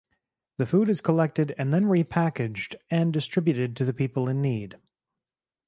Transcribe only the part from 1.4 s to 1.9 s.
and then